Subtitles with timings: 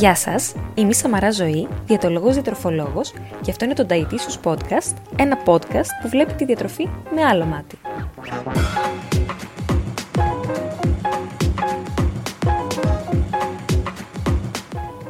[0.00, 5.38] Γεια σας, είμαι η Σαμαρά Ζωή, διατολογός διατροφολόγος και αυτό είναι το Dietitious Podcast, ένα
[5.44, 7.78] podcast που βλέπει τη διατροφή με άλλο μάτι.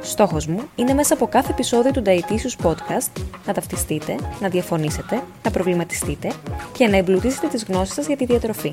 [0.00, 5.50] Στόχος μου είναι μέσα από κάθε επεισόδιο του Dietitious Podcast να ταυτιστείτε, να διαφωνήσετε, να
[5.50, 6.32] προβληματιστείτε
[6.72, 8.72] και να εμπλουτίσετε τις γνώσεις σας για τη διατροφή.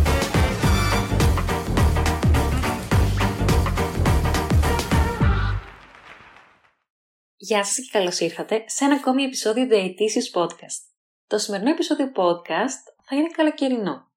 [7.51, 10.81] Γεια σας και καλώς ήρθατε σε ένα ακόμη επεισόδιο του Aeticious Podcast.
[11.27, 14.11] Το σημερινό επεισόδιο podcast θα είναι καλοκαιρινό.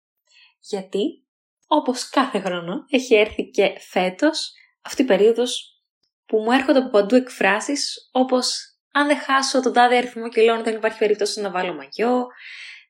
[0.60, 1.24] Γιατί,
[1.66, 5.82] όπως κάθε χρόνο, έχει έρθει και φέτος αυτή η περίοδος
[6.26, 10.74] που μου έρχονται από παντού εκφράσεις όπως αν δεν χάσω τον τάδε αριθμό κιλών δεν
[10.74, 12.26] υπάρχει περίπτωση να βάλω μαγιό,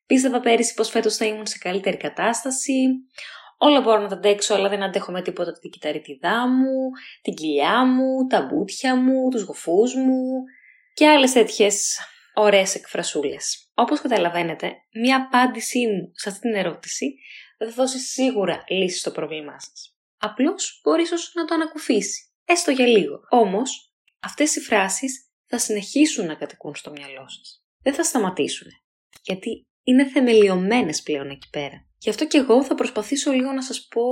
[0.07, 2.87] πίστευα πέρυσι πως φέτος θα ήμουν σε καλύτερη κατάσταση,
[3.67, 6.91] Όλα μπορώ να τα αντέξω, αλλά δεν αντέχω με τίποτα την κυταριτιδά μου,
[7.23, 10.43] την κοιλιά μου, τα μπούτια μου, τους γοφούς μου
[10.95, 11.99] και άλλες τέτοιες
[12.35, 13.71] ωραίες εκφρασούλες.
[13.75, 17.15] Όπως καταλαβαίνετε, μία απάντησή μου σε αυτή την ερώτηση
[17.59, 19.97] δεν θα δώσει σίγουρα λύση στο πρόβλημά σας.
[20.19, 23.21] Απλώς μπορείς ίσως να το ανακουφίσει, έστω για λίγο.
[23.29, 27.63] Όμως, αυτές οι φράσεις θα συνεχίσουν να κατοικούν στο μυαλό σας.
[27.83, 28.69] Δεν θα σταματήσουν.
[29.23, 31.87] Γιατί είναι θεμελιωμένες πλέον εκεί πέρα.
[32.05, 34.03] Γι' αυτό και εγώ θα προσπαθήσω λίγο να σας πω,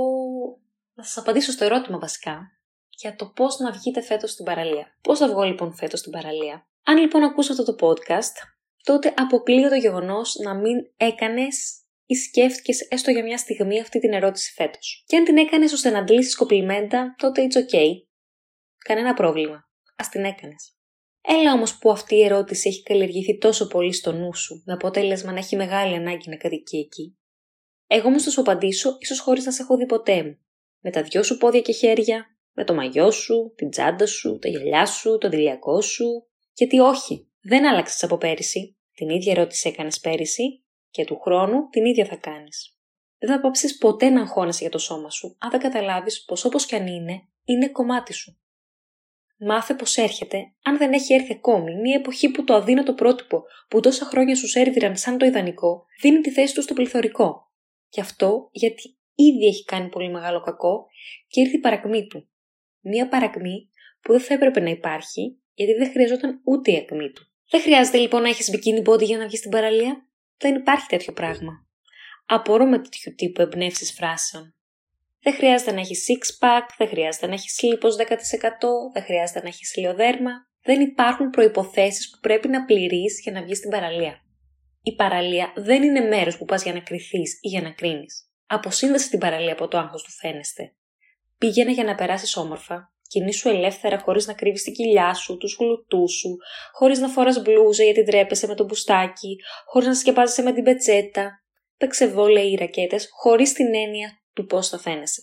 [0.93, 2.51] να σας απαντήσω στο ερώτημα βασικά,
[2.89, 4.97] για το πώς να βγείτε φέτος στην παραλία.
[5.01, 8.35] Πώς θα βγω λοιπόν φέτος στην παραλία; Αν λοιπόν ακούσω αυτό το podcast,
[8.83, 14.13] τότε αποκλείω το γεγονός να μην έκανες ή σκέφτηκες έστω για μια στιγμή αυτή την
[14.13, 15.03] ερώτηση φέτος.
[15.07, 17.79] Και αν την έκανες ώστε να αντλήσεις κοπλιμέντα, τότε it's ok.
[18.77, 19.69] Κανένα πρόβλημα.
[19.95, 20.75] Ας την έκανες.
[21.21, 25.31] Έλα όμως που αυτή η ερώτηση έχει καλλιεργηθεί τόσο πολύ στο νου σου, με αποτέλεσμα
[25.31, 27.17] να έχει μεγάλη ανάγκη να κατοικεί εκεί.
[27.95, 30.37] Εγώ όμως θα σου απαντήσω, ίσως χωρίς να σε έχω δει ποτέ μου.
[30.79, 34.47] Με τα δυο σου πόδια και χέρια, με το μαγιό σου, την τσάντα σου, τα
[34.47, 36.27] γυαλιά σου, το δηλιακό σου.
[36.53, 38.77] Γιατί όχι, δεν άλλαξες από πέρυσι.
[38.93, 42.77] Την ίδια ερώτηση έκανες πέρυσι και του χρόνου την ίδια θα κάνεις.
[43.17, 46.65] Δεν θα πάψεις ποτέ να αγχώνεσαι για το σώμα σου, αν δεν καταλάβεις πως όπως
[46.65, 48.37] κι αν είναι, είναι κομμάτι σου.
[49.37, 53.79] Μάθε πως έρχεται, αν δεν έχει έρθει ακόμη, μια εποχή που το αδύνατο πρότυπο που
[53.79, 57.42] τόσα χρόνια σου σέρβιραν σαν το ιδανικό, δίνει τη θέση του στο πληθωρικό.
[57.93, 60.85] Γι' αυτό γιατί ήδη έχει κάνει πολύ μεγάλο κακό
[61.27, 62.29] και ήρθε η παρακμή του.
[62.79, 63.69] Μία παρακμή
[64.01, 67.27] που δεν θα έπρεπε να υπάρχει γιατί δεν χρειαζόταν ούτε η ακμή του.
[67.49, 70.07] Δεν χρειάζεται λοιπόν να έχεις bikini body για να βγεις στην παραλία.
[70.37, 71.67] Δεν υπάρχει τέτοιο πράγμα.
[72.25, 74.55] Απορώ με τέτοιου τύπου εμπνεύσεις φράσεων.
[75.21, 78.01] Δεν χρειάζεται να έχεις six pack, δεν χρειάζεται να έχεις λίπος 10%,
[78.93, 80.31] δεν χρειάζεται να έχεις ηλιοδέρμα.
[80.63, 84.22] Δεν υπάρχουν προποθέσει που πρέπει να πληρείς για να βγεις στην παραλία.
[84.85, 88.29] Η παραλία δεν είναι μέρος που πας για να κρυθεί ή για να κρίνεις.
[88.45, 90.73] Αποσύνδεσε την παραλία από το άγχος του φαίνεστε.
[91.37, 96.13] Πήγαινε για να περάσεις όμορφα, κινήσου ελεύθερα χωρίς να κρύβεις την κοιλιά σου, τους γλουτούς
[96.13, 96.37] σου,
[96.71, 99.35] χωρίς να φοράς μπλούζα γιατί ντρέπεσαι με το μπουστάκι,
[99.65, 101.43] χωρίς να σκεπάζεσαι με την πετσέτα.
[101.77, 105.21] Παίξε βόλε ή ρακέτες χωρίς την έννοια του πώς θα φαίνεσαι.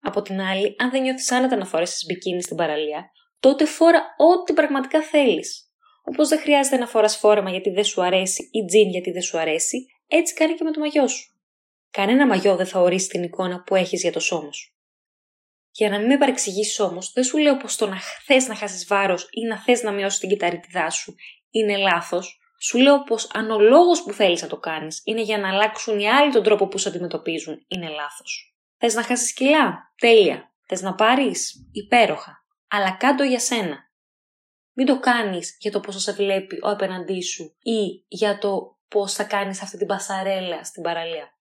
[0.00, 3.10] Από την άλλη, αν δεν νιώθεις άνετα να φορέσεις μπικίνι στην παραλία,
[3.40, 5.71] τότε φόρα ό,τι πραγματικά θέλεις.
[6.02, 9.38] Όπως δεν χρειάζεται να φοράς φόρεμα γιατί δεν σου αρέσει ή τζιν γιατί δεν σου
[9.38, 11.36] αρέσει, έτσι κάνει και με το μαγιό σου.
[11.90, 14.72] Κανένα μαγιό δεν θα ορίσει την εικόνα που έχεις για το σώμα σου.
[15.70, 18.86] Για να μην με παρεξηγήσεις όμως, δεν σου λέω πως το να θες να χάσεις
[18.86, 21.14] βάρος ή να θες να μειώσεις την κυταρίτιδά σου
[21.50, 22.40] είναι λάθος.
[22.60, 25.98] Σου λέω πως αν ο λόγος που θέλεις να το κάνεις είναι για να αλλάξουν
[25.98, 28.56] οι άλλοι τον τρόπο που σε αντιμετωπίζουν, είναι λάθος.
[28.78, 30.52] Θες να χάσεις κιλά, τέλεια.
[30.66, 32.44] Θες να πάρεις, υπέροχα.
[32.68, 33.90] Αλλά κάτω για σένα.
[34.72, 38.78] Μην το κάνεις για το πώς θα σε βλέπει ο απέναντί σου ή για το
[38.88, 41.36] πώς θα κάνεις αυτή την πασαρέλα στην παραλία.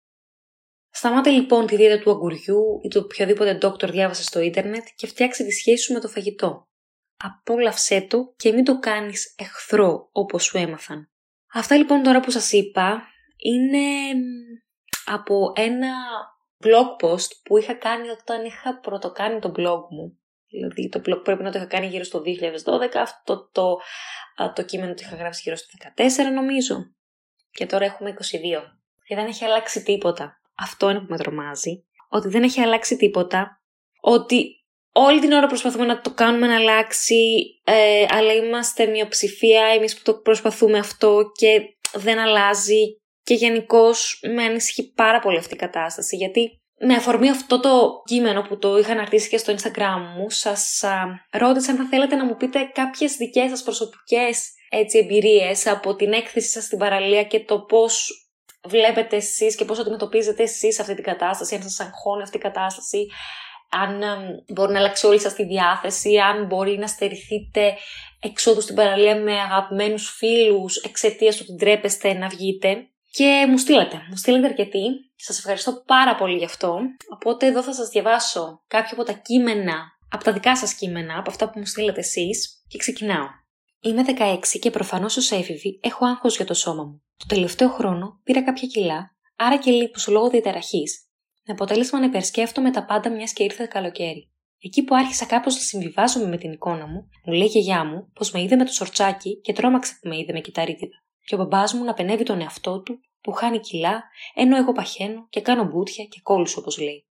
[0.90, 5.44] Σταμάτε λοιπόν τη δίαιτα του αγκουριού ή το οποιοδήποτε ντόκτορ διάβασε στο ίντερνετ και φτιάξε
[5.44, 6.68] τη σχέση σου με το φαγητό.
[7.18, 11.10] Απόλαυσέ το και μην το κάνεις εχθρό όπως σου έμαθαν.
[11.54, 13.02] Αυτά λοιπόν τώρα που σας είπα
[13.38, 14.14] είναι
[15.06, 15.94] από ένα
[16.64, 21.44] blog post που είχα κάνει όταν είχα πρωτοκάνει το blog μου Δηλαδή το blog πρέπει
[21.44, 23.78] να το είχα κάνει γύρω στο 2012, αυτό το,
[24.56, 25.68] το κείμενο το είχα γράψει γύρω στο
[26.30, 26.76] 2014 νομίζω.
[27.52, 28.22] Και τώρα έχουμε 22.
[29.06, 30.42] Και δεν έχει αλλάξει τίποτα.
[30.58, 33.62] αυτό είναι που με τρομάζει, ότι δεν έχει αλλάξει τίποτα,
[34.02, 34.60] ότι
[34.92, 40.02] όλη την ώρα προσπαθούμε να το κάνουμε να αλλάξει, ε, αλλά είμαστε μειοψηφία εμείς που
[40.04, 41.62] το προσπαθούμε αυτό και
[41.94, 47.60] δεν αλλάζει και γενικώς με ανησυχεί πάρα πολύ αυτή η κατάσταση γιατί με αφορμή αυτό
[47.60, 51.88] το κείμενο που το είχα αναρτήσει και στο Instagram μου, σας α, ρώτησα αν θα
[51.90, 56.78] θέλετε να μου πείτε κάποιες δικές σας προσωπικές έτσι, εμπειρίες από την έκθεση σας στην
[56.78, 58.10] παραλία και το πώς
[58.64, 63.08] βλέπετε εσείς και πώς αντιμετωπίζετε εσείς αυτή την κατάσταση, αν σας αγχώνει αυτή η κατάσταση,
[63.70, 64.02] αν
[64.54, 67.78] μπορεί να αλλάξει όλη σας τη διάθεση, αν μπορεί να στερηθείτε
[68.20, 72.88] εξόδου στην παραλία με αγαπημένους φίλους εξαιτίας του ότι ντρέπεστε να βγείτε.
[73.12, 75.09] Και μου στείλατε, μου στείλατε αρκετοί.
[75.22, 76.80] Σας ευχαριστώ πάρα πολύ γι' αυτό.
[77.14, 81.30] Οπότε εδώ θα σας διαβάσω κάποια από τα κείμενα, από τα δικά σας κείμενα, από
[81.30, 83.28] αυτά που μου στείλατε εσείς και ξεκινάω.
[83.80, 87.04] Είμαι 16 και προφανώς ως έφηβη έχω άγχος για το σώμα μου.
[87.18, 91.00] Το τελευταίο χρόνο πήρα κάποια κιλά, άρα και λίπος λόγω διαταραχής,
[91.46, 94.32] με αποτέλεσμα να υπερσκέφτομαι τα πάντα μιας και ήρθε καλοκαίρι.
[94.62, 98.12] Εκεί που άρχισα κάπως να συμβιβάζομαι με την εικόνα μου, μου λέει η γιαγιά μου
[98.14, 100.96] πως με είδε με το σορτσάκι και τρόμαξε που με είδε με κυταρίτιδα.
[101.26, 105.28] Και ο μπαμπάς μου να πενεύει τον εαυτό του που χάνει κιλά, ενώ εγώ παχαίνω
[105.30, 107.08] και κάνω μπούτια και κόλλους όπως λέει.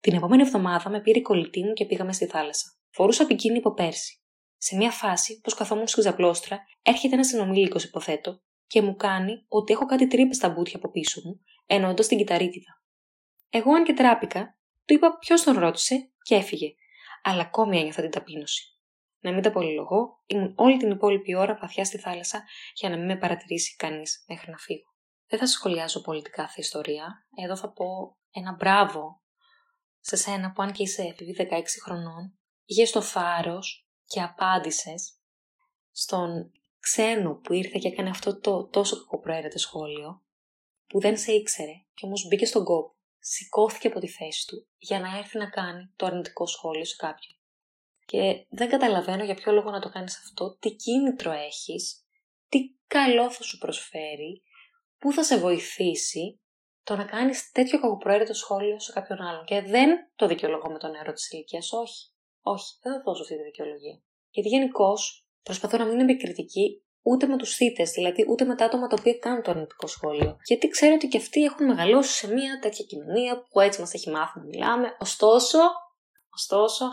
[0.00, 2.66] Την επόμενη εβδομάδα με πήρε η κολλητή μου και πήγαμε στη θάλασσα.
[2.90, 4.22] Φορούσα πικίνη από πέρσι.
[4.56, 9.72] Σε μια φάση, πως καθόμουν στη ξαπλώστρα, έρχεται ένας συνομιλίκο, υποθέτω, και μου κάνει ότι
[9.72, 12.82] έχω κάτι τρύπες στα μπούτια από πίσω μου, εννοώντας την κυταρίτιδα.
[13.50, 16.74] Εγώ, αν και τράπηκα, του είπα ποιος τον ρώτησε και έφυγε,
[17.22, 18.78] αλλά ακόμη ένιωθα την ταπείνωση.
[19.20, 22.44] Να μην τα πολυλογώ, ήμουν όλη την υπόλοιπη ώρα βαθιά στη θάλασσα
[22.74, 24.87] για να μην με παρατηρήσει κανείς μέχρι να φύγω.
[25.28, 27.26] Δεν θα σχολιάζω πολύ την κάθε ιστορία.
[27.44, 29.22] Εδώ θα πω ένα μπράβο
[30.00, 35.18] σε σένα που αν και είσαι έφηβη 16 χρονών, είχες το θάρρος και απάντησες
[35.90, 40.22] στον ξένο που ήρθε και έκανε αυτό το τόσο κακοπροαίρετο σχόλιο,
[40.86, 45.00] που δεν σε ήξερε και όμως μπήκε στον κόπο, σηκώθηκε από τη θέση του για
[45.00, 47.38] να έρθει να κάνει το αρνητικό σχόλιο σε κάποιον.
[48.06, 52.06] Και δεν καταλαβαίνω για ποιο λόγο να το κάνεις αυτό, τι κίνητρο έχεις,
[52.48, 54.42] τι καλό θα σου προσφέρει,
[54.98, 56.40] πού θα σε βοηθήσει
[56.82, 59.44] το να κάνεις τέτοιο κακοπροαίρετο σχόλιο σε κάποιον άλλον.
[59.44, 62.12] Και δεν το δικαιολογώ με τον νεαρό της ηλικίας, όχι.
[62.42, 64.02] Όχι, δεν θα δώσω αυτή τη δικαιολογία.
[64.30, 68.64] Γιατί γενικώς προσπαθώ να μην είμαι επικριτική ούτε με τους θήτες, δηλαδή ούτε με τα
[68.64, 70.36] άτομα τα οποία κάνουν το αρνητικό σχόλιο.
[70.44, 74.10] Γιατί ξέρω ότι και αυτοί έχουν μεγαλώσει σε μια τέτοια κοινωνία που έτσι μας έχει
[74.10, 74.96] μάθει να μιλάμε.
[74.98, 75.58] Ωστόσο,
[76.30, 76.84] ωστόσο,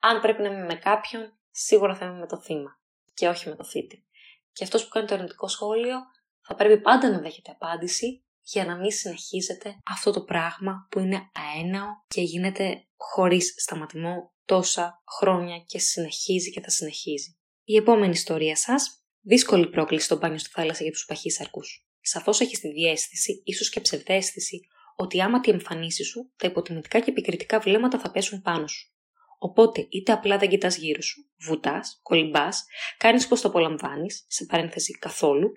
[0.00, 2.78] αν πρέπει να είμαι με κάποιον, σίγουρα θα είμαι με το θύμα
[3.14, 4.04] και όχι με το θήτη.
[4.52, 5.96] Και αυτός που κάνει το αρνητικό σχόλιο
[6.46, 11.30] θα πρέπει πάντα να δέχεται απάντηση για να μην συνεχίζεται αυτό το πράγμα που είναι
[11.32, 17.38] αέναο και γίνεται χωρίς σταματημό τόσα χρόνια και συνεχίζει και θα συνεχίζει.
[17.64, 18.98] Η επόμενη ιστορία σας.
[19.26, 21.60] Δύσκολη πρόκληση στο μπάνιο στη θάλασσα για τους παχύσαρκου.
[22.00, 24.60] Σαφώς έχεις τη διέστηση, ίσως και ψευδέστηση,
[24.96, 28.92] ότι άμα τη εμφανίσεις σου, τα υποτιμητικά και επικριτικά βλέμματα θα πέσουν πάνω σου.
[29.38, 32.64] Οπότε, είτε απλά δεν κοιτάς γύρω σου, βουτάς, κολυμπάς,
[32.98, 35.52] κάνεις πως το απολαμβάνεις, σε παρένθεση καθόλου,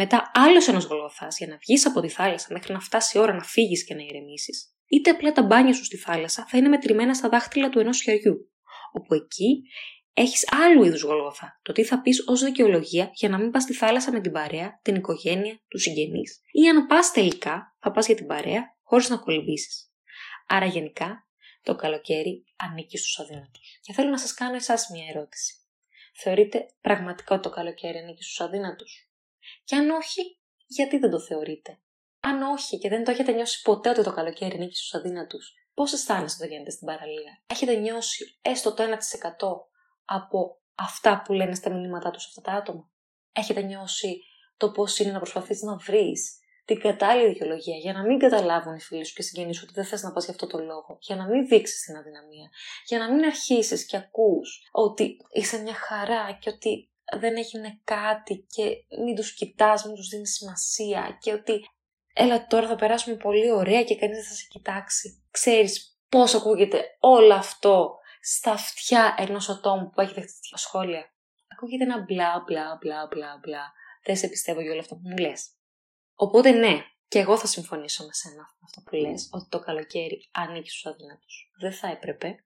[0.00, 3.34] μετά άλλος ένας γολγοθάς για να βγεις από τη θάλασσα μέχρι να φτάσει η ώρα
[3.34, 7.14] να φύγεις και να ηρεμήσεις, είτε απλά τα μπάνια σου στη θάλασσα θα είναι μετρημένα
[7.14, 8.52] στα δάχτυλα του ενός χεριού,
[8.92, 9.62] όπου εκεί
[10.14, 11.60] έχεις άλλου είδους γολγοθά.
[11.62, 14.80] Το τι θα πεις ως δικαιολογία για να μην πας στη θάλασσα με την παρέα,
[14.82, 19.16] την οικογένεια, τους συγγενείς, ή αν πας τελικά, θα πας για την παρέα χωρίς να
[19.16, 19.92] κολυμπήσεις.
[20.46, 21.28] Άρα γενικά,
[21.62, 23.78] το καλοκαίρι ανήκει στους αδύνατους.
[23.80, 25.54] Και θέλω να σας κάνω εσάς μια ερώτηση.
[26.20, 29.07] Θεωρείτε πραγματικά ότι το καλοκαίρι ανήκει στους αδύνατους;
[29.64, 31.80] Και αν όχι, γιατί δεν το θεωρείτε;
[32.20, 35.92] Αν όχι και δεν το έχετε νιώσει ποτέ ότι το καλοκαίρι ανήκει στους αδύνατους, πώς
[35.92, 38.88] αισθάνεστε όταν γίνεται στην παραλία; Έχετε νιώσει έστω το 1%
[40.04, 42.90] από αυτά που λένε στα μηνύματά τους αυτά τα άτομα;
[43.32, 44.22] Έχετε νιώσει
[44.56, 48.80] το πώς είναι να προσπαθείς να βρεις την κατάλληλη δικαιολογία για να μην καταλάβουν οι
[48.80, 51.16] φίλοι σου και συγγενείς σου ότι δεν θες να πας για αυτό το λόγο, για
[51.16, 52.48] να μην δείξεις την αδυναμία,
[52.86, 58.46] για να μην αρχίσεις και ακούς ότι είσαι μια χαρά και ότι δεν έγινε κάτι
[58.48, 61.64] και μην τους κοιτάς, μην τους δίνεις σημασία και ότι
[62.12, 65.24] έλα τώρα θα περάσουμε πολύ ωραία και κανείς δεν θα σε κοιτάξει.
[65.30, 71.12] Ξέρεις πώς ακούγεται όλο αυτό στα αυτιά ενός ατόμου που έχει δεχτεί τέτοια σχόλια.
[71.48, 73.72] Ακούγεται ένα μπλα μπλα μπλα μπλα μπλα.
[74.04, 75.50] Δεν σε πιστεύω για όλο αυτό που μου λες.
[76.14, 80.70] Οπότε ναι, και εγώ θα συμφωνήσω με σένα αυτό που λες, ότι το καλοκαίρι ανήκει
[80.70, 81.52] στους αδυνάτους.
[81.60, 82.44] Δεν θα έπρεπε,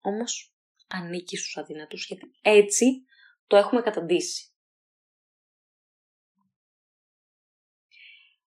[0.00, 0.54] όμως
[0.88, 3.04] ανήκει στους αδυνάτους, γιατί έτσι
[3.46, 4.46] το έχουμε καταντήσει.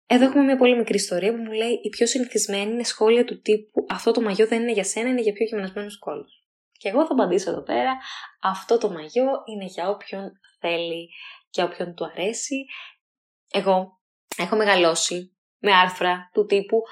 [0.07, 3.41] Εδώ έχουμε μια πολύ μικρή ιστορία που μου λέει: Η πιο συνηθισμένη είναι σχόλια του
[3.41, 6.27] τύπου Αυτό το μαγιό δεν είναι για σένα, είναι για πιο γυμνασμένους κόλλου.
[6.73, 7.99] Και εγώ θα απαντήσω εδώ πέρα:
[8.43, 11.11] Αυτό το μαγιό είναι για όποιον θέλει
[11.51, 12.65] και όποιον του αρέσει.
[13.53, 14.01] Εγώ
[14.37, 16.83] έχω μεγαλώσει με άρθρα του τύπου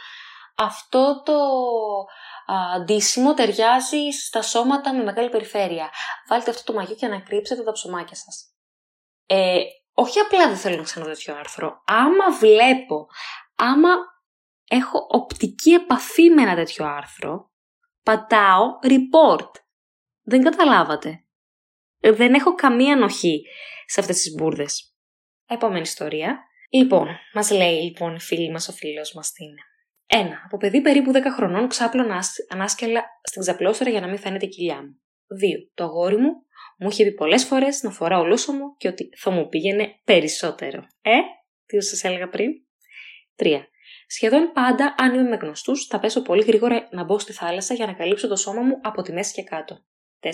[0.59, 1.35] αυτό το
[2.75, 5.91] αντίσημο ταιριάζει στα σώματα με μεγάλη περιφέρεια.
[6.29, 8.53] Βάλτε αυτό το μαγιό και ανακρύψετε τα ψωμάκια σας.
[9.27, 9.59] Ε,
[9.93, 11.83] όχι απλά δεν θέλω να ξαναδώ τέτοιο άρθρο.
[11.87, 13.07] Άμα βλέπω,
[13.55, 13.89] άμα
[14.69, 17.51] έχω οπτική επαφή με ένα τέτοιο άρθρο,
[18.03, 19.51] πατάω report.
[20.23, 21.25] Δεν καταλάβατε.
[22.01, 23.43] Ε, δεν έχω καμία ανοχή
[23.87, 24.95] σε αυτές τις μπουρδες.
[25.47, 26.39] Επόμενη ιστορία.
[26.71, 29.55] Λοιπόν, μας λέει λοιπόν η φίλη μας, ο φίλος μας την
[30.09, 30.17] 1.
[30.45, 34.83] Από παιδί περίπου 10 χρονών ξάπλωνα ανάσκελα στην ξαπλώστρα για να μην φαίνεται η κοιλιά
[34.83, 35.01] μου.
[35.67, 35.71] 2.
[35.75, 36.31] Το αγόρι μου
[36.79, 40.87] μου είχε πει πολλές φορές να φοράω μου και ότι θα μου πήγαινε περισσότερο.
[41.03, 41.17] Ε,
[41.67, 42.51] τι σας έλεγα πριν;
[43.37, 43.47] 3.
[44.07, 47.87] Σχεδόν πάντα, αν είμαι με γνωστούς, θα πέσω πολύ γρήγορα να μπω στη θάλασσα για
[47.87, 49.85] να καλύψω το σώμα μου από τη μέση και κάτω.
[50.21, 50.31] 4.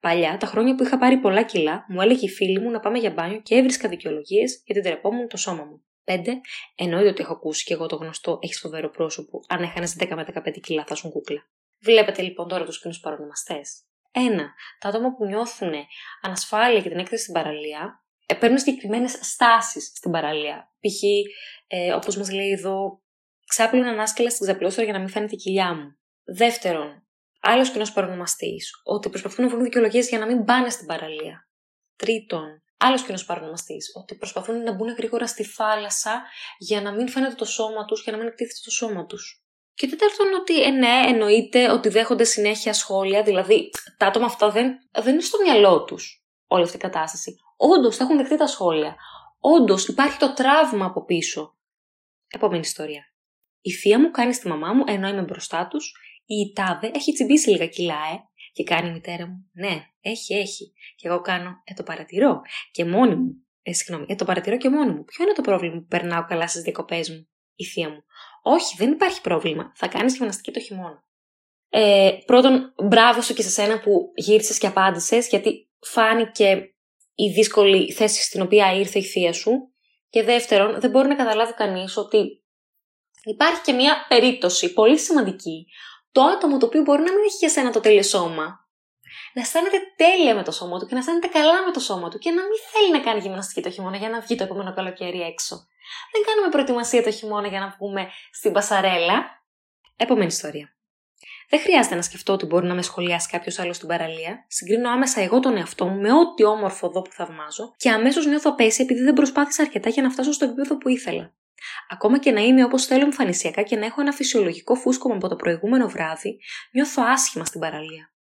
[0.00, 2.98] Παλιά, τα χρόνια που είχα πάρει πολλά κιλά, μου έλεγε η φίλη μου να πάμε
[2.98, 5.82] για μπάνιο και έβρισκα δικαιολογίες γιατί τρεπόμουν το σώμα μου.
[6.08, 6.26] 5.
[6.74, 9.40] Εννοείται ότι έχω ακούσει και εγώ το γνωστό έχεις φοβερό πρόσωπο.
[9.48, 11.46] Αν έχανες 10 με 15 κιλά, θα σου κούκλα.
[11.80, 13.82] Βλέπετε λοιπόν τώρα τους κοινούς παρονομαστές.
[14.12, 14.18] 1.
[14.78, 15.72] Τα άτομα που νιώθουν
[16.22, 20.72] ανασφάλεια και την έκθεση στην παραλία ε, παίρνουν συγκεκριμένες στάσεις στην παραλία.
[20.80, 21.02] Π.χ.
[21.66, 23.02] Ε, όπως μας λέει εδώ,
[23.46, 25.98] ξάπλουν ανάσκελα στην ξαπλώστρα για να μην φαίνεται η κοιλιά μου.
[26.24, 27.06] Δεύτερον,
[27.40, 31.48] άλλος κοινός παρονομαστής, ότι προσπαθούν να βρουν δικαιολογίες για να μην πάνε στην παραλία.
[31.96, 36.22] Τρίτον, άλλος κοινό παρονομαστής, ότι προσπαθούν να μπουν γρήγορα στη θάλασσα
[36.58, 39.42] για να μην φαίνεται το σώμα τους, για να μην εκτίθεται το σώμα τους.
[39.74, 44.76] Και τέταρτον, ότι ε, ναι, εννοείται ότι δέχονται συνέχεια σχόλια, δηλαδή τα άτομα αυτά δεν,
[45.02, 47.36] δεν είναι στο μυαλό τους όλη αυτή η κατάσταση.
[47.56, 48.96] Όντως θα έχουν δεχτεί τα σχόλια.
[49.38, 51.56] Όντως υπάρχει το τραύμα από πίσω.
[52.28, 53.02] Επόμενη ιστορία.
[53.60, 55.92] Η θεία μου κάνει στη μαμά μου ενώ είμαι μπροστά τους,
[56.26, 58.27] η τάδε έχει τσιμπήσει λίγα κιλά, ε.
[58.58, 60.72] Και κάνει η μητέρα μου, ναι, έχει, έχει.
[60.96, 62.40] Και εγώ κάνω, ε, το παρατηρώ.
[62.70, 65.04] Και μόνη μου, ε, συγγνώμη, ε, το παρατηρώ και μόνη μου.
[65.04, 68.04] Ποιο είναι το πρόβλημα που περνάω καλά στις διακοπές μου, η θεία μου;
[68.42, 69.72] Όχι, δεν υπάρχει πρόβλημα.
[69.74, 71.04] Θα κάνεις γυμναστική το χειμώνα.
[71.68, 76.74] Ε, πρώτον, μπράβο σου και σε σένα που γύρισες και απάντησες, γιατί φάνηκε
[77.14, 79.52] η δύσκολη θέση στην οποία ήρθε η θεία σου.
[80.08, 82.44] Και δεύτερον, δεν μπορεί να καταλάβει κανείς ότι
[83.24, 85.66] υπάρχει και μια περίπτωση πολύ σημαντική.
[86.12, 88.68] Το άτομο το οποίο μπορεί να μην έχει για σένα το τέλειο σώμα,
[89.34, 92.18] να αισθάνεται τέλεια με το σώμα του και να αισθάνεται καλά με το σώμα του
[92.18, 95.20] και να μην θέλει να κάνει γυμναστική το χειμώνα για να βγει το επόμενο καλοκαίρι
[95.20, 95.66] έξω.
[96.12, 99.42] Δεν κάνουμε προετοιμασία το χειμώνα για να βγούμε στην πασαρέλα.
[99.96, 100.72] Επόμενη ιστορία.
[101.48, 104.44] Δεν χρειάζεται να σκεφτώ ότι μπορεί να με σχολιάσει κάποιος άλλος στην παραλία.
[104.48, 108.50] Συγκρίνω άμεσα εγώ τον εαυτό μου με ό,τι όμορφο δω που θαυμάζω και αμέσως νιώθω
[108.50, 111.34] απέσια επειδή δεν προσπάθησα αρκετά για να φτάσω στο επίπεδο που ήθελα.
[111.88, 115.36] Ακόμα και να είμαι όπως θέλω εμφανισιακά και να έχω ένα φυσιολογικό φούσκωμα από το
[115.36, 116.38] προηγούμενο βράδυ,
[116.72, 118.12] νιώθω άσχημα στην παραλία.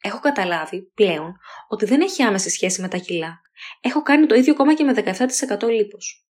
[0.00, 1.36] Έχω καταλάβει πλέον
[1.68, 3.40] ότι δεν έχει άμεση σχέση με τα κιλά.
[3.80, 4.92] Έχω κάνει το ίδιο ακόμα και με
[5.58, 6.28] 17% λίπος.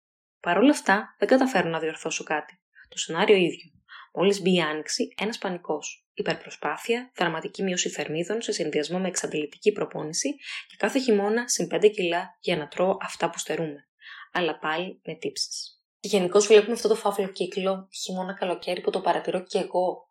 [0.41, 2.61] Παρ' όλα αυτά, δεν καταφέρω να διορθώσω κάτι.
[2.89, 3.71] Το σενάριο ίδιο.
[4.15, 6.09] Μόλις μπει η άνοιξη, ένας πανικός.
[6.15, 10.35] Υπερπροσπάθεια, δραματική μείωση θερμίδων σε συνδυασμό με εξαντλητική προπόνηση
[10.69, 13.89] και κάθε χειμώνα συν 5 κιλά για να τρώω αυτά που στερούμε.
[14.33, 15.80] Αλλά πάλι με τύψεις.
[16.01, 20.11] Γενικώ βλέπουμε αυτό το φαύλο κύκλο χειμώνα-καλοκαίρι που το παρατηρώ και εγώ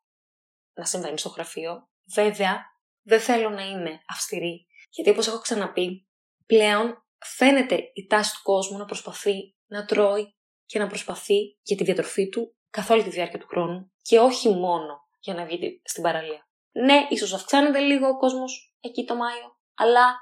[0.74, 1.90] να συμβαίνει στο γραφείο.
[2.14, 2.66] Βέβαια,
[3.02, 6.08] δεν θέλω να είμαι αυστηρή, γιατί όπως έχω ξαναπεί,
[6.46, 11.84] πλέον φαίνεται η τάση του κόσμου να προσπαθεί να τρώει και να προσπαθεί για τη
[11.84, 16.04] διατροφή του καθ' όλη τη διάρκεια του χρόνου και όχι μόνο για να βγει στην
[16.04, 16.48] παραλία.
[16.72, 20.16] Ναι, ίσως αυξάνεται λίγο ο κόσμος εκεί το Μάιο, αλλά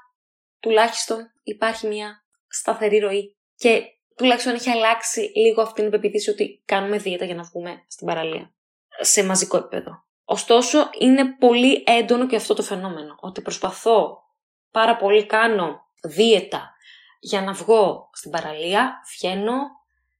[0.60, 6.96] τουλάχιστον υπάρχει μια σταθερή ροή και τουλάχιστον έχει αλλάξει λίγο αυτήν την πεποίθηση ότι κάνουμε
[6.98, 8.52] δίαιτα για να βγούμε στην παραλία.
[9.00, 10.04] Σε μαζικό επίπεδο.
[10.24, 13.16] Ωστόσο, είναι πολύ έντονο και αυτό το φαινόμενο.
[13.20, 14.22] Ότι προσπαθώ
[14.70, 16.72] πάρα πολύ, κάνω δίαιτα
[17.20, 19.56] για να βγω στην παραλία, βγαίνω,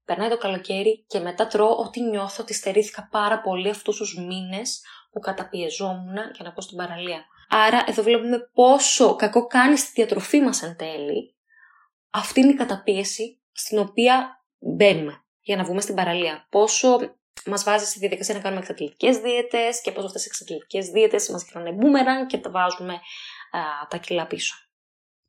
[0.05, 4.81] περνάει το καλοκαίρι και μετά τρώω ότι νιώθω ότι στερήθηκα πάρα πολύ αυτούς τους μήνες
[5.11, 7.25] που καταπιεζόμουν για να πω στην παραλία.
[7.49, 11.33] Άρα εδώ βλέπουμε πόσο κακό κάνει στη διατροφή μας εν τέλει
[12.11, 16.47] αυτή είναι η καταπίεση στην οποία μπαίνουμε για να βγούμε στην παραλία.
[16.51, 21.29] Πόσο μας βάζει στη διαδικασία να κάνουμε εξατλητικέ δίαιτες και πώς αυτές οι εξατλητικέ δίαιτες
[21.29, 24.55] μας γυρνάνε μπούμεραν και τα βάζουμε α, τα κιλά πίσω.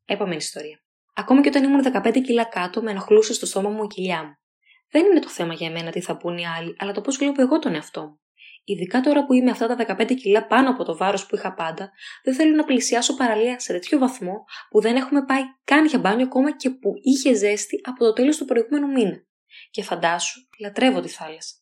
[0.06, 0.82] Επόμενη ιστορία.
[1.14, 4.34] Ακόμη και όταν ήμουν 15 κιλά κάτω, με ενοχλούσε στο στόμα μου η κοιλιά μου.
[4.92, 7.42] Δεν είναι το θέμα για μένα τι θα πούν οι άλλοι, αλλά το πώς βλέπω
[7.42, 8.20] εγώ τον εαυτό μου.
[8.72, 11.92] Ειδικά τώρα που είμαι αυτά τα 15 κιλά πάνω από το βάρος που είχα πάντα,
[12.24, 16.26] δεν θέλω να πλησιάσω παραλία σε τέτοιο βαθμό που δεν έχουμε πάει καν για μπάνιο
[16.26, 19.24] ακόμα και που είχε ζέστη από το τέλος του προηγούμενου μήνα.
[19.70, 21.54] Και φαντάσου, λατρεύω τη θάλασσα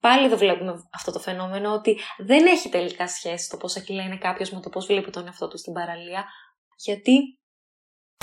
[0.00, 4.18] πάλι εδώ βλέπουμε αυτό το φαινόμενο ότι δεν έχει τελικά σχέση το πόσα κιλά είναι
[4.18, 6.24] κάποιος με το πώς βλέπει τον εαυτό του στην παραλία,
[6.76, 7.38] γιατί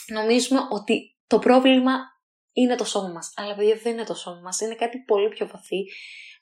[0.07, 1.91] νομίζουμε ότι το πρόβλημα
[2.53, 3.33] είναι το σώμα μας.
[3.35, 5.85] Αλλά παιδιά δεν είναι το σώμα μας, είναι κάτι πολύ πιο βαθύ,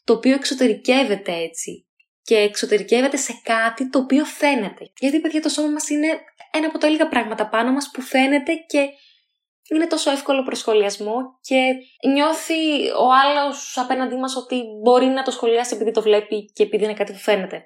[0.04, 1.86] το οποίο εξωτερικεύεται έτσι
[2.22, 4.92] και εξωτερικεύεται σε κάτι το οποίο φαίνεται.
[5.00, 6.08] Γιατί, παιδιά, το σώμα μας είναι
[6.52, 8.90] ένα από τα λίγα πράγματα πάνω μας που φαίνεται και
[9.70, 11.74] είναι τόσο εύκολο προσχολιασμό και
[12.08, 16.84] νιώθει ο άλλος απέναντί μας ότι μπορεί να το σχολιάσει επειδή το βλέπει και επειδή
[16.84, 17.66] είναι κάτι που φαίνεται.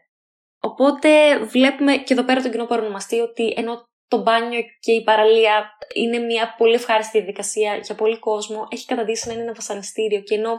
[0.59, 5.69] Οπότε βλέπουμε και εδώ πέρα τον κοινό παρονομαστή ότι ενώ το μπάνιο και η παραλία
[5.93, 10.35] είναι μια πολύ ευχάριστη διαδικασία για πολύ κόσμο, έχει καταδείξει να είναι ένα βασανιστήριο και
[10.35, 10.55] ενώ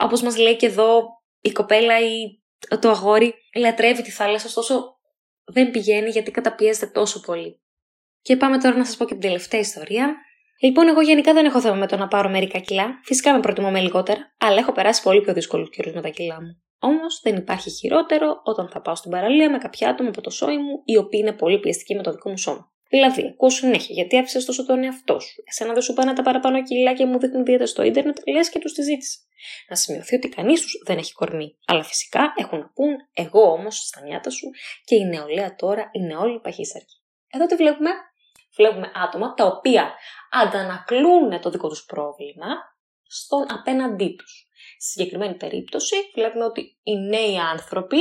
[0.00, 1.02] όπως μας λέει και εδώ
[1.40, 2.42] η κοπέλα ή
[2.80, 4.98] το αγόρι λατρεύει τη θάλασσα, ωστόσο
[5.44, 7.60] δεν πηγαίνει γιατί καταπιέζεται τόσο πολύ.
[8.22, 10.16] Και πάμε τώρα να σας πω και την τελευταία ιστορία.
[10.62, 13.00] Λοιπόν, εγώ γενικά δεν έχω θέμα με το να πάρω μερικά κιλά.
[13.04, 16.42] Φυσικά με προτιμώ με λιγότερα, αλλά έχω περάσει πολύ πιο δύσκολους καιρούς με τα κιλά
[16.42, 16.62] μου.
[16.78, 20.56] Όμως δεν υπάρχει χειρότερο όταν θα πάω στην παραλία με κάποια άτομα από το σόι
[20.56, 22.72] μου, οι οποίοι είναι πολύ πιεστικοί με το δικό μου σώμα.
[22.90, 25.42] Δηλαδή, ακούω συνέχεια γιατί άφησες τόσο τον εαυτό σου.
[25.46, 28.58] Εσένα δεν σου πάνε τα παραπάνω κιλά και μου δείχνουν δίαιτα στο ίντερνετ, λες και
[28.58, 29.18] τους τη ζήτησε.
[29.68, 31.56] Να σημειωθεί ότι κανείς τους δεν έχει κορμί.
[31.66, 34.50] Αλλά φυσικά έχουν να πούν, εγώ όμως στα νιάτα σου
[34.84, 36.96] και η νεολαία τώρα είναι όλοι παχύσαρκοι.
[37.30, 37.90] Εδώ τι βλέπουμε.
[38.56, 39.94] Βλέπουμε άτομα τα οποία
[40.30, 42.46] αντανακλούν το δικό τους πρόβλημα
[43.06, 44.48] στον απέναντί τους.
[44.78, 47.98] Στη συγκεκριμένη περίπτωση βλέπουμε ότι οι νέοι άνθρωποι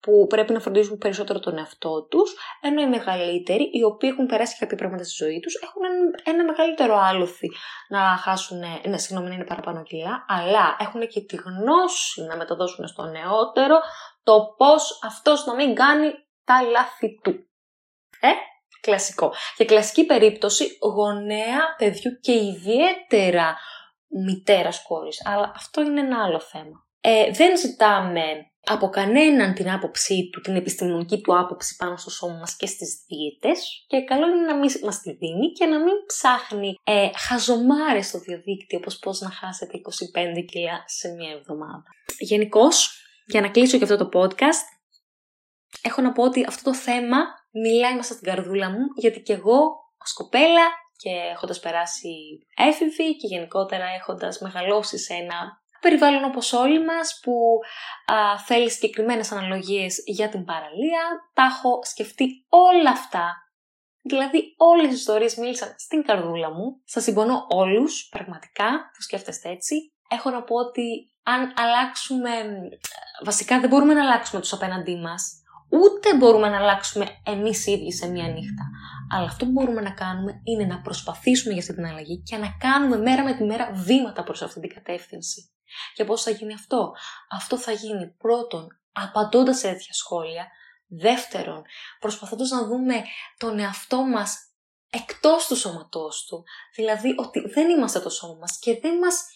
[0.00, 4.56] που πρέπει να φροντίζουν περισσότερο τον εαυτό τους, ενώ οι μεγαλύτεροι, οι οποίοι έχουν περάσει
[4.58, 5.82] κάποια πράγματα στη ζωή τους, έχουν
[6.24, 7.48] ένα μεγαλύτερο άλοθη
[7.88, 12.86] να χάσουν, ναι, συγγνώμη, να είναι παραπάνω κιλά, αλλά έχουν και τη γνώση να μεταδώσουν
[12.86, 13.80] στο νεότερο
[14.22, 16.12] το πώς αυτός να μην κάνει
[16.44, 17.32] τα λάθη του.
[18.20, 18.28] Ε,
[18.80, 19.32] κλασικό.
[19.56, 23.56] Και κλασική περίπτωση γονέα παιδιού και ιδιαίτερα
[24.26, 25.26] μητέρας κόρης.
[25.26, 26.86] Αλλά αυτό είναι ένα άλλο θέμα.
[27.00, 28.22] Ε, δεν ζητάμε
[28.68, 33.04] από κανέναν την άποψή του, την επιστημονική του άποψη πάνω στο σώμα μας και στις
[33.06, 38.06] δίαιτες και καλό είναι να μην μας τη δίνει και να μην ψάχνει ε, χαζομάρες
[38.06, 39.80] στο διαδίκτυο όπως πώς να χάσετε
[40.38, 41.84] 25 κιλά σε μία εβδομάδα.
[42.18, 44.64] Γενικώς, για να κλείσω και αυτό το podcast,
[45.82, 47.16] έχω να πω ότι αυτό το θέμα
[47.50, 49.58] μιλάει μέσα στην καρδούλα μου γιατί και εγώ
[50.04, 50.66] ως κοπέλα
[50.96, 52.08] και έχοντας περάσει
[52.56, 57.58] έφηβη και γενικότερα έχοντας μεγαλώσει σε ένα περιβάλλον όπως όλοι μας που
[58.12, 61.02] α, θέλει συγκεκριμένες αναλογίες για την παραλία.
[61.34, 63.34] Τα έχω σκεφτεί όλα αυτά.
[64.02, 66.80] Δηλαδή όλες οι ιστορίες μίλησαν στην καρδούλα μου.
[66.84, 69.92] Σας συμπονώ όλους πραγματικά που σκέφτεστε έτσι.
[70.10, 72.30] Έχω να πω ότι αν αλλάξουμε,
[73.24, 77.92] βασικά δεν μπορούμε να αλλάξουμε τους απέναντί μας, ούτε μπορούμε να αλλάξουμε εμείς οι ίδιοι
[77.92, 78.64] σε μία νύχτα.
[79.14, 82.56] Αλλά αυτό που μπορούμε να κάνουμε είναι να προσπαθήσουμε για αυτή την αλλαγή και να
[82.58, 85.50] κάνουμε μέρα με τη μέρα βήματα προς αυτή την κατεύθυνση.
[85.94, 86.94] Και πώς θα γίνει αυτό;
[87.30, 90.46] Αυτό θα γίνει πρώτον απαντώντας σε τέτοια σχόλια,
[90.86, 91.62] δεύτερον
[92.00, 93.02] προσπαθώντας να δούμε
[93.36, 94.48] τον εαυτό μας
[94.90, 99.26] εκτός του σώματός του, δηλαδή ότι δεν είμαστε το σώμα μας και δεν μας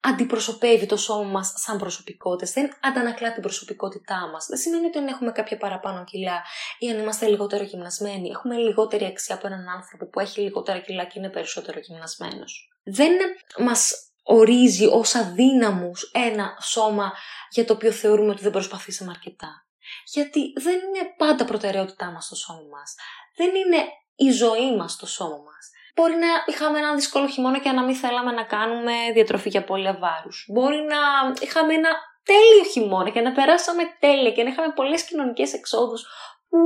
[0.00, 4.46] αντιπροσωπεύει το σώμα μας σαν προσωπικότητες, δεν αντανακλά την προσωπικότητά μας.
[4.46, 6.42] Δεν σημαίνει ότι αν έχουμε κάποια παραπάνω κιλά
[6.78, 11.04] ή αν είμαστε λιγότερο γυμνασμένοι, έχουμε λιγότερη αξία από έναν άνθρωπο που έχει λιγότερα κιλά
[11.04, 12.72] και είναι περισσότερο γυμνασμένος.
[12.82, 13.12] Δεν
[13.58, 17.12] μας ορίζει ως αδύναμους ένα σώμα
[17.50, 19.66] για το οποίο θεωρούμε ότι δεν προσπαθήσαμε αρκετά.
[20.12, 22.94] Γιατί δεν είναι πάντα προτεραιότητά μας το σώμα μας.
[23.36, 23.84] Δεν είναι
[24.14, 25.70] η ζωή μας το σώμα μας.
[25.94, 29.96] Μπορεί να είχαμε ένα δύσκολο χειμώνα και να μην θέλαμε να κάνουμε διατροφή για πολύ
[30.00, 30.46] βάρους.
[30.52, 30.96] Μπορεί να
[31.40, 31.90] είχαμε ένα
[32.22, 36.06] τέλειο χειμώνα και να περάσαμε τέλεια και να είχαμε πολλές κοινωνικές εξόδους
[36.48, 36.58] που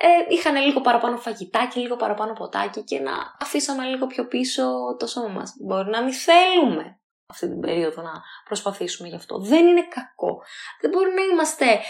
[0.00, 5.06] ε, είχαν λίγο παραπάνω φαγητάκι, λίγο παραπάνω ποτάκι και να αφήσαμε λίγο πιο πίσω το
[5.06, 5.54] σώμα μας.
[5.60, 9.38] Μπορεί να μην θέλουμε αυτή την περίοδο να προσπαθήσουμε γι' αυτό.
[9.38, 10.42] Δεν είναι κακό.
[10.80, 11.80] Δεν μπορεί να είμαστε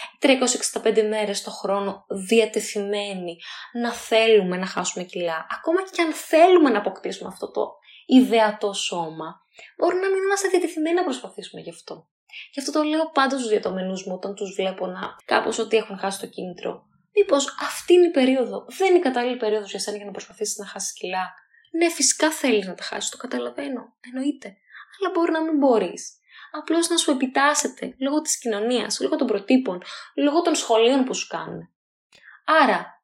[0.82, 3.36] 365 μέρες το χρόνο διατεθειμένοι
[3.72, 5.46] να θέλουμε να χάσουμε κιλά.
[5.58, 7.72] Ακόμα και αν θέλουμε να αποκτήσουμε αυτό το
[8.06, 9.40] ιδεατό σώμα,
[9.76, 12.08] μπορεί να μην είμαστε διατεθειμένοι να προσπαθήσουμε γι' αυτό.
[12.52, 15.98] Γι' αυτό το λέω πάντα στους διατομενούς μου όταν τους βλέπω να κάπως ότι έχουν
[15.98, 16.86] χάσει το κίνητρο.
[17.16, 20.56] Μήπως αυτή είναι η περίοδο, δεν είναι η κατάλληλη περίοδος για σένα για να προσπαθήσεις
[20.56, 21.34] να χάσεις κιλά.
[21.70, 23.96] Ναι, φυσικά θέλεις να τα χάσεις, το καταλαβαίνω.
[24.00, 24.56] Εννοείται.
[25.00, 26.18] Αλλά μπορεί να μην μπορείς.
[26.52, 29.82] Απλώς να σου επιτάσσεται λόγω της κοινωνίας, λόγω των προτύπων,
[30.14, 31.68] λόγω των σχολείων που σου κάνουν.
[32.44, 33.02] Άρα,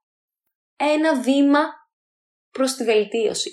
[0.76, 1.60] ένα βήμα
[2.50, 3.50] προς τη βελτίωση.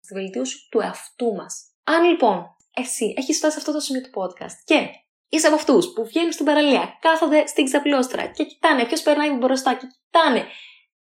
[0.00, 1.70] Στη βελτίωση του εαυτού μας.
[1.84, 4.88] Αν λοιπόν εσύ έχεις φτάσει σε αυτό το σημείο του podcast και
[5.28, 9.74] Είσαι από αυτούς που βγαίνουν στην παραλία, κάθονται στην ξαπλώστρα και κοιτάνε ποιος περνάει μπροστά
[9.74, 10.46] και κοιτάνε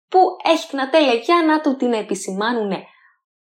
[0.08, 2.72] που έχει την ατέλεια για να του την επισημάνουν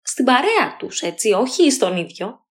[0.02, 2.46] στην παρέα τους, έτσι, όχι στον ίδιο.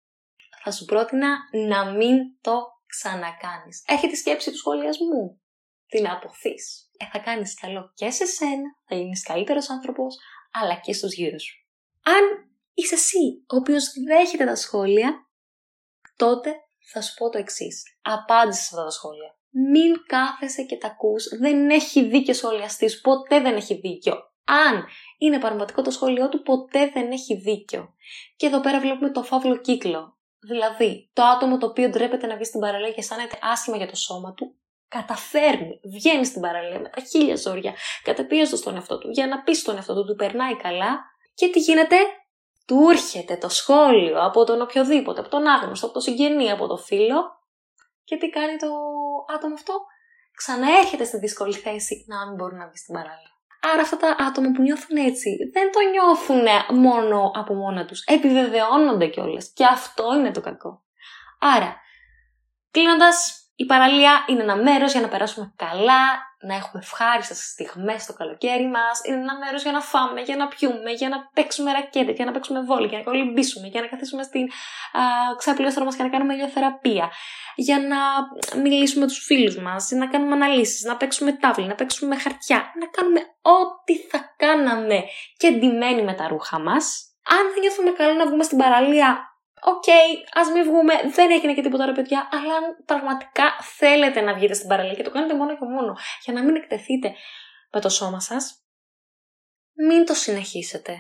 [0.64, 3.84] Θα σου πρότεινα να μην το ξανακάνεις.
[3.88, 5.42] Έχει τη σκέψη του σχολιασμού.
[5.88, 6.90] Την αποθείς.
[6.98, 10.18] Ε, θα κάνεις καλό και σε σένα, θα γίνεις καλύτερος άνθρωπος,
[10.52, 11.56] αλλά και στους γύρω σου.
[12.04, 12.24] Αν
[12.74, 15.30] είσαι εσύ ο οποίος δέχεται τα σχόλια,
[16.16, 16.56] τότε
[16.92, 17.84] θα σου πω το εξής.
[18.02, 19.36] Απάντησες σε αυτά τα σχόλια.
[19.72, 21.28] Μην κάθεσαι και τα ακούς.
[21.40, 22.90] Δεν έχει δίκιο σχολιαστή.
[23.02, 24.14] Ποτέ δεν έχει δίκιο.
[24.44, 24.86] Αν
[25.18, 27.94] είναι πραγματικό το σχόλιο του, ποτέ δεν έχει δίκιο.
[28.36, 30.18] Και εδώ πέρα βλέπουμε το φαύλο κύκλο.
[30.40, 33.96] Δηλαδή, το άτομο το οποίο ντρέπεται να βγει στην παραλία και αισθάνεται άσχημα για το
[33.96, 34.56] σώμα του,
[34.88, 39.54] καταφέρνει, βγαίνει στην παραλία με τα χίλια ζόρια, κατεπίεζοντα στον εαυτό του, για να πει
[39.54, 41.00] στον εαυτό του, του περνάει καλά.
[41.34, 41.96] Και τι γίνεται,
[42.72, 46.78] του έρχεται το σχόλιο από τον οποιοδήποτε, από τον άγνωστο, από το συγγενή, από το
[46.78, 47.40] φίλο.
[48.04, 48.68] Και τι κάνει το
[49.36, 49.74] άτομο αυτό,
[50.36, 53.32] ξαναέρχεται στη δύσκολη θέση να μην μπορεί να βγει στην παραλία.
[53.74, 58.04] Άρα αυτά τα άτομα που νιώθουν έτσι δεν το νιώθουν μόνο από μόνα τους.
[58.04, 59.52] Επιβεβαιώνονται κιόλας.
[59.54, 60.84] Και αυτό είναι το κακό.
[61.40, 61.76] Άρα,
[62.72, 68.14] κλείνοντας, η παραλία είναι ένα μέρος για να περάσουμε καλά, να έχουμε ευχάριστες στιγμές στο
[68.14, 69.02] καλοκαίρι μας.
[69.04, 72.32] Είναι ένα μέρος για να φάμε, για να πιούμε, για να παίξουμε ρακέτε, για να
[72.32, 74.48] παίξουμε βόλιο, για να κολυμπήσουμε, για να καθίσουμε στην
[75.38, 77.12] ξαπλώστρα μας και να κάνουμε ηλιοθεραπεία.
[77.56, 77.98] Για να
[78.62, 82.72] μιλήσουμε με τους φίλους μας, να κάνουμε αναλύσεις, να παίξουμε τάβλη, να παίξουμε χαρτιά.
[82.80, 85.04] Να κάνουμε ό,τι θα κάναμε
[85.38, 87.06] και εντυμένοι με τα ρούχα μας.
[87.30, 89.31] Αν δεν νιώθουμε καλά να βγούμε στην παραλία,
[89.64, 93.46] OK, okay, ας μην βγούμε, δεν έγινε και τίποτα ρε παιδιά, αλλά αν πραγματικά
[93.78, 97.14] θέλετε να βγείτε στην παραλία και το κάνετε μόνο και μόνο για να μην εκτεθείτε
[97.72, 98.62] με το σώμα σας,
[99.88, 100.92] μην το συνεχίσετε.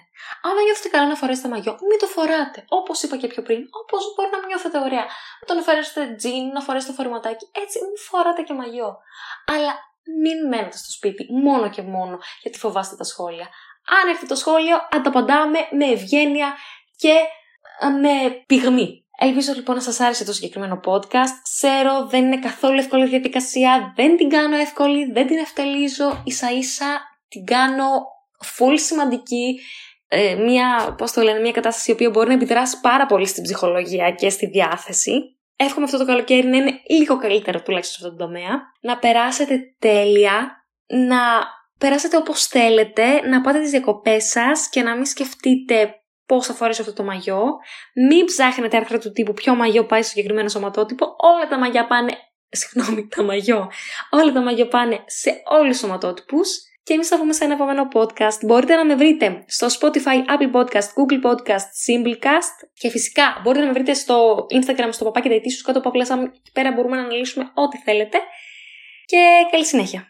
[0.41, 2.65] Αν δεν νιώθετε καλά να φορέσετε μαγιό, μην το φοράτε.
[2.67, 5.05] Όπως είπα και πιο πριν, όπως μπορεί να νιώθετε ωραία.
[5.39, 8.97] Να τον φορέσετε τζιν, να φορέσετε φορεματάκι, έτσι μην φοράτε και μαγιό.
[9.45, 9.73] Αλλά
[10.23, 13.47] μην μένετε στο σπίτι μόνο και μόνο γιατί φοβάστε τα σχόλια.
[14.01, 16.55] Αν έχετε το σχόλιο, ανταπαντάμε με ευγένεια
[16.97, 17.13] και
[17.89, 19.05] με πυγμή.
[19.17, 21.33] Ελπίζω λοιπόν να σας άρεσε το συγκεκριμένο podcast.
[21.53, 27.01] Ξέρω δεν είναι καθόλου εύκολη διαδικασία, δεν την κάνω εύκολη, δεν την ευτελίζω, ίσα ίσα
[27.27, 27.85] την κάνω
[28.57, 29.59] full σημαντική.
[30.07, 33.43] Ε, μια, πώς το λένε, μια κατάσταση η οποία μπορεί να επιδράσει πάρα πολύ στην
[33.43, 35.11] ψυχολογία και στη διάθεση.
[35.55, 38.61] Εύχομαι αυτό το καλοκαίρι να είναι λίγο καλύτερο τουλάχιστον σε αυτό το τομέα.
[38.81, 41.19] Να περάσετε τέλεια, να
[41.77, 46.00] περάσετε όπως θέλετε, να πάτε τις διακοπές σας και να μην σκεφτείτε
[46.31, 47.43] πώς θα φορέσω αυτό το μαγιό.
[48.09, 51.05] Μην ψάχνετε άρθρα του τύπου ποιο μαγιό πάει στο συγκεκριμένο σωματότυπο.
[51.17, 52.11] Όλα τα μαγιά πάνε.
[52.59, 53.71] Συγγνώμη, τα μαγιό.
[54.09, 56.47] Όλα τα μαγιό πάνε σε όλους τους σωματότυπους.
[56.83, 58.39] Και εμείς θα βγούμε σε ένα επόμενο podcast.
[58.45, 62.55] Μπορείτε να με βρείτε στο Spotify, Apple Podcast, Google Podcast, Simplecast.
[62.73, 66.05] Και φυσικά μπορείτε να με βρείτε στο Instagram, στο παπάκι σου κάτω από απλά
[66.53, 68.17] πέρα μπορούμε να αναλύσουμε ό,τι θέλετε.
[69.05, 69.17] Και
[69.51, 70.07] καλή συνέχεια.